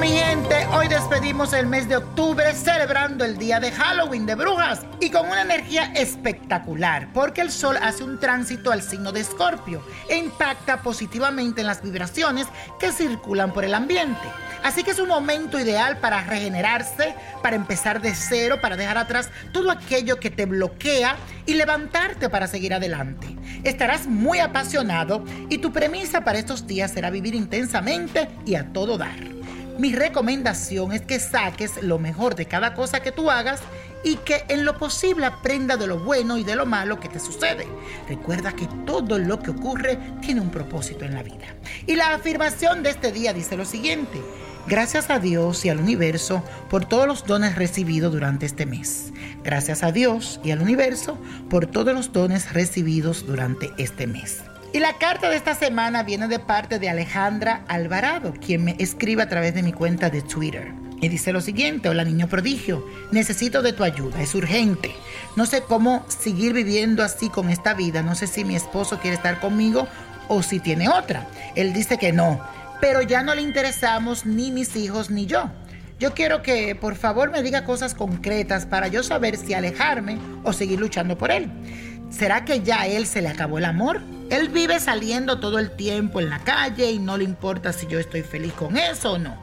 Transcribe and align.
Mi 0.00 0.08
gente, 0.08 0.66
hoy 0.72 0.88
despedimos 0.88 1.52
el 1.52 1.66
mes 1.66 1.86
de 1.86 1.98
octubre 1.98 2.54
celebrando 2.54 3.22
el 3.22 3.36
día 3.36 3.60
de 3.60 3.70
Halloween 3.70 4.24
de 4.24 4.34
brujas 4.34 4.80
y 4.98 5.10
con 5.10 5.26
una 5.28 5.42
energía 5.42 5.92
espectacular, 5.94 7.12
porque 7.12 7.42
el 7.42 7.50
sol 7.50 7.76
hace 7.82 8.02
un 8.02 8.18
tránsito 8.18 8.72
al 8.72 8.82
signo 8.82 9.12
de 9.12 9.20
Escorpio 9.20 9.82
e 10.08 10.16
impacta 10.16 10.80
positivamente 10.80 11.60
en 11.60 11.66
las 11.66 11.82
vibraciones 11.82 12.46
que 12.78 12.92
circulan 12.92 13.52
por 13.52 13.66
el 13.66 13.74
ambiente. 13.74 14.26
Así 14.62 14.84
que 14.84 14.92
es 14.92 14.98
un 14.98 15.08
momento 15.08 15.60
ideal 15.60 15.98
para 15.98 16.24
regenerarse, 16.24 17.14
para 17.42 17.56
empezar 17.56 18.00
de 18.00 18.14
cero, 18.14 18.58
para 18.62 18.78
dejar 18.78 18.96
atrás 18.96 19.28
todo 19.52 19.70
aquello 19.70 20.18
que 20.18 20.30
te 20.30 20.46
bloquea 20.46 21.16
y 21.44 21.54
levantarte 21.54 22.30
para 22.30 22.46
seguir 22.46 22.72
adelante. 22.72 23.26
Estarás 23.64 24.06
muy 24.06 24.38
apasionado 24.38 25.24
y 25.50 25.58
tu 25.58 25.72
premisa 25.72 26.24
para 26.24 26.38
estos 26.38 26.66
días 26.66 26.90
será 26.90 27.10
vivir 27.10 27.34
intensamente 27.34 28.30
y 28.46 28.54
a 28.54 28.72
todo 28.72 28.96
dar. 28.96 29.39
Mi 29.80 29.94
recomendación 29.94 30.92
es 30.92 31.00
que 31.00 31.18
saques 31.18 31.82
lo 31.82 31.98
mejor 31.98 32.34
de 32.34 32.44
cada 32.44 32.74
cosa 32.74 33.00
que 33.00 33.12
tú 33.12 33.30
hagas 33.30 33.60
y 34.04 34.16
que 34.16 34.44
en 34.48 34.66
lo 34.66 34.76
posible 34.76 35.24
aprenda 35.24 35.78
de 35.78 35.86
lo 35.86 35.98
bueno 35.98 36.36
y 36.36 36.44
de 36.44 36.54
lo 36.54 36.66
malo 36.66 37.00
que 37.00 37.08
te 37.08 37.18
sucede. 37.18 37.66
Recuerda 38.06 38.52
que 38.52 38.68
todo 38.84 39.18
lo 39.18 39.38
que 39.38 39.52
ocurre 39.52 39.98
tiene 40.20 40.42
un 40.42 40.50
propósito 40.50 41.06
en 41.06 41.14
la 41.14 41.22
vida. 41.22 41.46
Y 41.86 41.96
la 41.96 42.12
afirmación 42.12 42.82
de 42.82 42.90
este 42.90 43.10
día 43.10 43.32
dice 43.32 43.56
lo 43.56 43.64
siguiente. 43.64 44.20
Gracias 44.66 45.08
a 45.08 45.18
Dios 45.18 45.64
y 45.64 45.70
al 45.70 45.78
universo 45.78 46.44
por 46.68 46.84
todos 46.84 47.06
los 47.06 47.24
dones 47.24 47.56
recibidos 47.56 48.12
durante 48.12 48.44
este 48.44 48.66
mes. 48.66 49.14
Gracias 49.44 49.82
a 49.82 49.92
Dios 49.92 50.40
y 50.44 50.50
al 50.50 50.60
universo 50.60 51.16
por 51.48 51.64
todos 51.64 51.94
los 51.94 52.12
dones 52.12 52.52
recibidos 52.52 53.24
durante 53.26 53.70
este 53.78 54.06
mes. 54.06 54.42
Y 54.72 54.78
la 54.78 54.98
carta 54.98 55.28
de 55.28 55.36
esta 55.36 55.56
semana 55.56 56.04
viene 56.04 56.28
de 56.28 56.38
parte 56.38 56.78
de 56.78 56.88
Alejandra 56.88 57.64
Alvarado, 57.66 58.32
quien 58.34 58.62
me 58.62 58.76
escribe 58.78 59.20
a 59.20 59.28
través 59.28 59.52
de 59.52 59.64
mi 59.64 59.72
cuenta 59.72 60.10
de 60.10 60.22
Twitter. 60.22 60.72
Y 61.00 61.08
dice 61.08 61.32
lo 61.32 61.40
siguiente, 61.40 61.88
hola 61.88 62.04
niño 62.04 62.28
prodigio, 62.28 62.86
necesito 63.10 63.62
de 63.62 63.72
tu 63.72 63.82
ayuda, 63.82 64.22
es 64.22 64.32
urgente. 64.36 64.94
No 65.34 65.44
sé 65.44 65.62
cómo 65.62 66.04
seguir 66.06 66.52
viviendo 66.52 67.02
así 67.02 67.30
con 67.30 67.50
esta 67.50 67.74
vida, 67.74 68.02
no 68.02 68.14
sé 68.14 68.28
si 68.28 68.44
mi 68.44 68.54
esposo 68.54 69.00
quiere 69.00 69.16
estar 69.16 69.40
conmigo 69.40 69.88
o 70.28 70.40
si 70.44 70.60
tiene 70.60 70.88
otra. 70.88 71.26
Él 71.56 71.72
dice 71.72 71.98
que 71.98 72.12
no, 72.12 72.40
pero 72.80 73.02
ya 73.02 73.24
no 73.24 73.34
le 73.34 73.42
interesamos 73.42 74.24
ni 74.24 74.52
mis 74.52 74.76
hijos 74.76 75.10
ni 75.10 75.26
yo. 75.26 75.50
Yo 75.98 76.14
quiero 76.14 76.42
que 76.42 76.76
por 76.76 76.94
favor 76.94 77.32
me 77.32 77.42
diga 77.42 77.64
cosas 77.64 77.94
concretas 77.94 78.66
para 78.66 78.86
yo 78.86 79.02
saber 79.02 79.36
si 79.36 79.52
alejarme 79.52 80.16
o 80.44 80.52
seguir 80.52 80.78
luchando 80.78 81.18
por 81.18 81.32
él. 81.32 81.50
¿Será 82.08 82.44
que 82.44 82.60
ya 82.60 82.82
a 82.82 82.86
él 82.86 83.08
se 83.08 83.20
le 83.20 83.28
acabó 83.28 83.58
el 83.58 83.64
amor? 83.64 84.00
Él 84.30 84.48
vive 84.48 84.80
saliendo 84.80 85.40
todo 85.40 85.58
el 85.58 85.72
tiempo 85.72 86.20
en 86.20 86.30
la 86.30 86.38
calle 86.38 86.92
y 86.92 87.00
no 87.00 87.16
le 87.16 87.24
importa 87.24 87.72
si 87.72 87.88
yo 87.88 87.98
estoy 87.98 88.22
feliz 88.22 88.52
con 88.52 88.76
eso 88.76 89.10
o 89.12 89.18
no. 89.18 89.36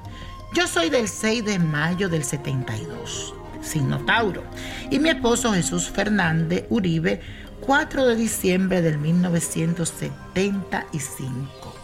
Yo 0.54 0.66
soy 0.66 0.90
del 0.90 1.10
6 1.10 1.44
de 1.44 1.60
mayo 1.60 2.08
del 2.08 2.24
72, 2.24 3.34
signo 3.62 4.00
Tauro, 4.06 4.46
y 4.90 5.00
mi 5.00 5.10
esposo 5.10 5.52
Jesús 5.54 5.90
Fernández 5.90 6.68
Uribe, 6.70 7.20
4 7.60 8.06
de 8.06 8.16
diciembre 8.16 8.82
del 8.82 8.98
1975. 8.98 11.76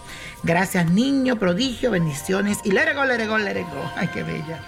Gracias 0.44 0.90
niño, 0.90 1.38
prodigio, 1.38 1.92
bendiciones 1.92 2.60
y 2.64 2.72
let 2.72 2.90
it 2.90 2.96
go, 2.96 3.04
let 3.04 3.22
it 3.22 3.28
go, 3.28 3.38
let 3.38 3.60
it 3.60 3.68
go. 3.68 3.84
Ay, 3.98 4.08
qué 4.14 4.24
bella. 4.24 4.62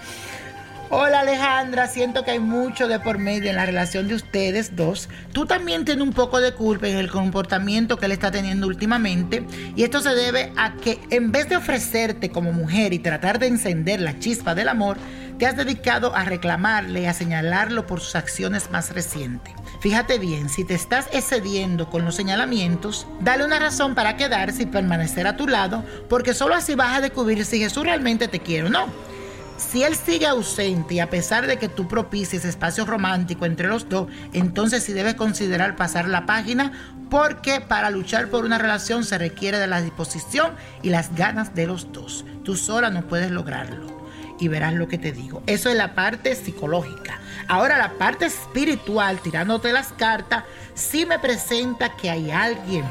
Hola 0.88 1.20
Alejandra, 1.20 1.88
siento 1.88 2.22
que 2.22 2.30
hay 2.30 2.38
mucho 2.38 2.86
de 2.86 3.00
por 3.00 3.18
medio 3.18 3.50
en 3.50 3.56
la 3.56 3.66
relación 3.66 4.06
de 4.06 4.14
ustedes 4.14 4.76
dos. 4.76 5.08
Tú 5.32 5.44
también 5.44 5.84
tienes 5.84 6.04
un 6.04 6.12
poco 6.12 6.40
de 6.40 6.54
culpa 6.54 6.86
en 6.86 6.96
el 6.96 7.10
comportamiento 7.10 7.96
que 7.96 8.06
él 8.06 8.12
está 8.12 8.30
teniendo 8.30 8.68
últimamente 8.68 9.44
y 9.74 9.82
esto 9.82 10.00
se 10.00 10.14
debe 10.14 10.52
a 10.56 10.74
que 10.76 11.00
en 11.10 11.32
vez 11.32 11.48
de 11.48 11.56
ofrecerte 11.56 12.30
como 12.30 12.52
mujer 12.52 12.92
y 12.92 13.00
tratar 13.00 13.40
de 13.40 13.48
encender 13.48 14.00
la 14.00 14.20
chispa 14.20 14.54
del 14.54 14.68
amor, 14.68 14.96
te 15.40 15.46
has 15.46 15.56
dedicado 15.56 16.14
a 16.14 16.24
reclamarle 16.24 17.00
y 17.00 17.06
a 17.06 17.12
señalarlo 17.12 17.84
por 17.88 17.98
sus 17.98 18.14
acciones 18.14 18.70
más 18.70 18.94
recientes. 18.94 19.54
Fíjate 19.80 20.20
bien, 20.20 20.48
si 20.48 20.64
te 20.64 20.74
estás 20.74 21.08
excediendo 21.12 21.90
con 21.90 22.04
los 22.04 22.14
señalamientos, 22.14 23.08
dale 23.20 23.44
una 23.44 23.58
razón 23.58 23.96
para 23.96 24.16
quedarse 24.16 24.62
y 24.62 24.66
permanecer 24.66 25.26
a 25.26 25.36
tu 25.36 25.48
lado, 25.48 25.84
porque 26.08 26.32
solo 26.32 26.54
así 26.54 26.76
vas 26.76 26.96
a 26.96 27.00
descubrir 27.00 27.44
si 27.44 27.58
Jesús 27.58 27.82
realmente 27.82 28.28
te 28.28 28.38
quiere 28.38 28.68
o 28.68 28.70
no. 28.70 29.15
Si 29.56 29.82
él 29.82 29.96
sigue 29.96 30.26
ausente 30.26 30.94
y 30.94 31.00
a 31.00 31.08
pesar 31.08 31.46
de 31.46 31.56
que 31.56 31.68
tú 31.68 31.88
propicies 31.88 32.44
espacio 32.44 32.84
romántico 32.84 33.46
entre 33.46 33.68
los 33.68 33.88
dos, 33.88 34.08
entonces 34.32 34.82
sí 34.82 34.92
debes 34.92 35.14
considerar 35.14 35.76
pasar 35.76 36.08
la 36.08 36.26
página 36.26 36.72
porque 37.10 37.60
para 37.60 37.90
luchar 37.90 38.28
por 38.28 38.44
una 38.44 38.58
relación 38.58 39.04
se 39.04 39.16
requiere 39.16 39.58
de 39.58 39.66
la 39.66 39.80
disposición 39.80 40.52
y 40.82 40.90
las 40.90 41.14
ganas 41.14 41.54
de 41.54 41.66
los 41.66 41.92
dos. 41.92 42.24
Tú 42.44 42.56
sola 42.56 42.90
no 42.90 43.06
puedes 43.06 43.30
lograrlo. 43.30 43.96
Y 44.38 44.48
verás 44.48 44.74
lo 44.74 44.86
que 44.86 44.98
te 44.98 45.12
digo. 45.12 45.42
Eso 45.46 45.70
es 45.70 45.76
la 45.76 45.94
parte 45.94 46.34
psicológica. 46.34 47.18
Ahora 47.48 47.78
la 47.78 47.92
parte 47.94 48.26
espiritual, 48.26 49.20
tirándote 49.20 49.72
las 49.72 49.92
cartas, 49.92 50.44
sí 50.74 51.06
me 51.06 51.18
presenta 51.18 51.96
que 51.96 52.10
hay 52.10 52.30
alguien, 52.30 52.84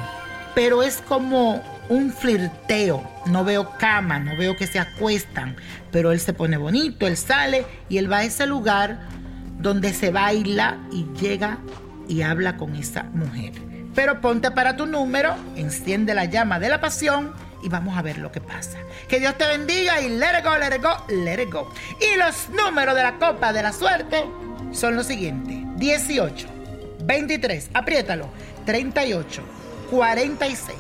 pero 0.56 0.82
es 0.82 1.04
como 1.08 1.62
un 1.90 2.12
flirteo. 2.12 3.04
No 3.26 3.44
veo 3.44 3.78
cama, 3.78 4.20
no 4.20 4.36
veo 4.38 4.56
que 4.56 4.68
se 4.68 4.80
acuestan, 4.80 5.56
pero 5.92 6.12
él 6.12 6.20
se 6.20 6.34
pone 6.34 6.58
bonito, 6.58 7.08
él 7.08 7.18
sale 7.18 7.66
y 7.90 7.98
él 7.98 8.12
va 8.12 8.18
a 8.18 8.24
ese 8.24 8.46
lugar 8.46 9.00
donde 9.60 9.94
se 9.94 10.12
baila 10.12 10.78
y 10.92 11.06
llega 11.20 11.60
y 12.08 12.22
habla 12.22 12.58
con 12.58 12.76
esa 12.76 13.04
mujer. 13.04 13.54
Pero 13.96 14.22
ponte 14.22 14.52
para 14.52 14.76
tu 14.76 14.86
número, 14.86 15.36
enciende 15.56 16.14
la 16.14 16.26
llama 16.26 16.60
de 16.60 16.70
la 16.70 16.82
pasión 16.82 17.34
y 17.64 17.70
vamos 17.70 17.98
a 17.98 18.02
ver 18.02 18.18
lo 18.18 18.32
que 18.32 18.42
pasa. 18.42 18.78
Que 19.08 19.20
Dios 19.20 19.38
te 19.38 19.48
bendiga 19.48 20.02
y 20.02 20.10
let 20.10 20.40
it 20.40 20.46
go, 20.46 20.58
let 20.58 20.76
it 20.76 20.84
go, 20.84 20.98
let 21.08 21.42
it 21.42 21.52
go. 21.52 21.72
Y 22.02 22.18
los 22.18 22.50
números 22.50 22.96
de 22.96 23.04
la 23.04 23.18
copa 23.18 23.54
de 23.54 23.64
la 23.64 23.72
suerte 23.72 24.26
son 24.72 24.96
los 24.96 25.08
siguientes: 25.08 25.58
18, 25.78 26.48
23, 27.06 27.70
apriétalo, 27.74 28.30
38, 28.66 29.42
46. 29.90 30.76